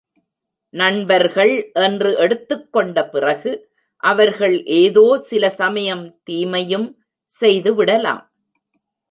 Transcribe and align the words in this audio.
நண்பர்கள் 0.73 1.51
என்று 1.73 2.11
எடுத்துக்கொண்ட 2.15 3.03
பிறகு 3.09 3.51
அவர்கள் 4.03 4.55
ஏதோ 4.63 5.05
சில 5.29 5.43
சமயம் 5.61 6.03
தீமையும் 6.23 6.89
செய்துவிடலாம். 7.33 8.23